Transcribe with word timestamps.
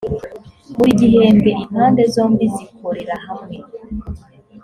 buri 0.77 0.91
gihembwe 0.99 1.49
impande 1.63 2.01
zombi 2.13 2.45
zikorera 2.55 3.15
hamwe 3.25 3.55